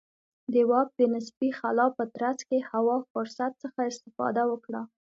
د 0.53 0.55
واک 0.69 0.89
د 0.99 1.01
نسبي 1.13 1.49
خلا 1.59 1.87
په 1.97 2.03
ترڅ 2.15 2.39
کې 2.49 2.67
هوا 2.71 2.97
فرصت 3.11 3.51
څخه 3.63 3.79
استفاده 3.91 4.43
وکړه. 4.47 4.81